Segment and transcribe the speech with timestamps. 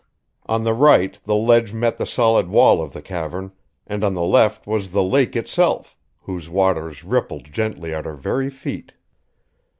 [0.47, 3.51] On the right the ledge met the solid wall of the cavern,
[3.85, 8.49] and on the left was the lake itself, whose waters rippled gently at our very
[8.49, 8.93] feet.